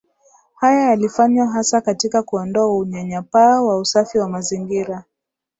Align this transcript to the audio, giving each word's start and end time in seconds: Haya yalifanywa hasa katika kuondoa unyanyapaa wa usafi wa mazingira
Haya 0.55 0.81
yalifanywa 0.89 1.47
hasa 1.47 1.81
katika 1.81 2.23
kuondoa 2.23 2.77
unyanyapaa 2.77 3.61
wa 3.61 3.79
usafi 3.79 4.17
wa 4.17 4.29
mazingira 4.29 5.03